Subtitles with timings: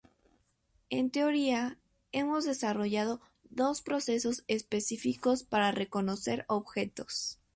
[0.89, 1.77] En teoría,
[2.11, 7.37] hemos desarrollado dos procesos específicos para reconocer objetos.